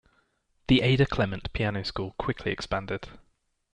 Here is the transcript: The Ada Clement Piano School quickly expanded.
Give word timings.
The 0.67 0.81
Ada 0.81 1.05
Clement 1.05 1.53
Piano 1.53 1.83
School 1.85 2.15
quickly 2.17 2.51
expanded. 2.51 3.07